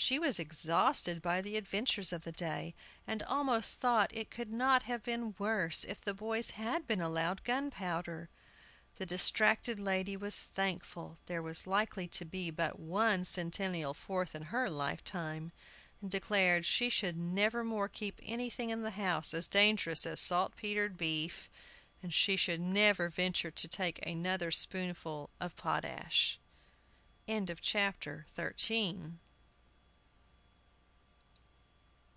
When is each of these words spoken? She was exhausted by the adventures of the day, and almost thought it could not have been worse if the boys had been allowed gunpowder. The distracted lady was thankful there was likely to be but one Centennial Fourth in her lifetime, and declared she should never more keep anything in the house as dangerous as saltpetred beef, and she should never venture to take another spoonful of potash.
She 0.00 0.20
was 0.20 0.38
exhausted 0.38 1.20
by 1.20 1.40
the 1.42 1.56
adventures 1.56 2.12
of 2.12 2.22
the 2.22 2.30
day, 2.30 2.76
and 3.04 3.20
almost 3.24 3.80
thought 3.80 4.14
it 4.14 4.30
could 4.30 4.50
not 4.52 4.84
have 4.84 5.02
been 5.02 5.34
worse 5.40 5.82
if 5.82 6.00
the 6.00 6.14
boys 6.14 6.50
had 6.50 6.86
been 6.86 7.00
allowed 7.00 7.42
gunpowder. 7.42 8.30
The 8.94 9.06
distracted 9.06 9.80
lady 9.80 10.16
was 10.16 10.44
thankful 10.44 11.18
there 11.26 11.42
was 11.42 11.66
likely 11.66 12.06
to 12.08 12.24
be 12.24 12.48
but 12.48 12.78
one 12.78 13.24
Centennial 13.24 13.92
Fourth 13.92 14.36
in 14.36 14.42
her 14.44 14.70
lifetime, 14.70 15.50
and 16.00 16.08
declared 16.08 16.64
she 16.64 16.88
should 16.88 17.16
never 17.16 17.64
more 17.64 17.88
keep 17.88 18.20
anything 18.22 18.70
in 18.70 18.82
the 18.82 18.92
house 18.92 19.34
as 19.34 19.48
dangerous 19.48 20.06
as 20.06 20.20
saltpetred 20.20 20.96
beef, 20.96 21.50
and 22.04 22.14
she 22.14 22.36
should 22.36 22.60
never 22.60 23.08
venture 23.08 23.50
to 23.50 23.66
take 23.66 23.98
another 24.06 24.52
spoonful 24.52 25.28
of 25.40 25.56
potash. 25.56 26.38